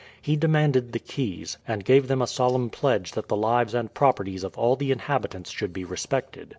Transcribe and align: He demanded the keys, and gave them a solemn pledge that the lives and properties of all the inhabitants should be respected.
He 0.19 0.35
demanded 0.35 0.93
the 0.93 0.99
keys, 0.99 1.59
and 1.67 1.85
gave 1.85 2.07
them 2.07 2.23
a 2.23 2.25
solemn 2.25 2.71
pledge 2.71 3.11
that 3.11 3.27
the 3.27 3.37
lives 3.37 3.75
and 3.75 3.93
properties 3.93 4.43
of 4.43 4.57
all 4.57 4.75
the 4.75 4.91
inhabitants 4.91 5.51
should 5.51 5.73
be 5.73 5.83
respected. 5.85 6.49